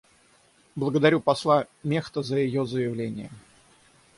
Благодарю 0.73 1.19
посла 1.21 1.67
Мехта 1.83 2.23
за 2.23 2.39
ее 2.39 2.65
заявление. 2.65 3.29